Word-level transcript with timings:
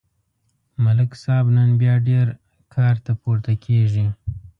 ملک 0.83 1.11
صاحب 1.23 1.45
نن 1.55 1.69
بیا 1.81 1.93
ډېر 2.07 2.25
کارته 2.73 3.11
پورته 3.21 3.53
کېږي. 3.65 4.05